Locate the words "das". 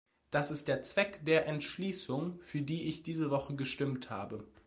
0.31-0.49